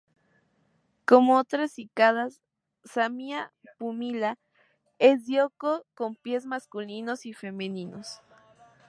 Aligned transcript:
Como 1.05 1.37
otras 1.37 1.73
cícadas, 1.73 2.41
"Zamia 2.87 3.53
pumila" 3.77 4.39
es 4.97 5.27
dioico, 5.27 5.85
con 5.93 6.15
pies 6.15 6.47
masculinos 6.47 7.27
y 7.27 7.33
femeninos. 7.33 8.19